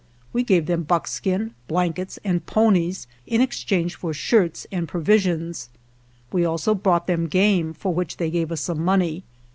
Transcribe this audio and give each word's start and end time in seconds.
We 0.33 0.41
gave 0.41 0.65
them 0.65 0.81
buckskin, 0.81 1.53
blankets, 1.67 2.17
and 2.23 2.43
ponies 2.43 3.05
in 3.27 3.39
exchange 3.39 3.93
for 3.95 4.15
shirts 4.15 4.65
and 4.71 4.87
pro 4.87 4.99
visions. 4.99 5.69
We 6.31 6.43
also 6.43 6.73
brought 6.73 7.05
them 7.05 7.27
game, 7.27 7.71
for 7.75 7.93
which 7.93 8.17
they 8.17 8.31
gave 8.31 8.51
us 8.51 8.61
some 8.61 8.83
money. 8.83 9.21